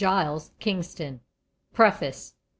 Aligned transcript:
KINGSTON. 0.59 1.19
PREFACE. 1.75 2.33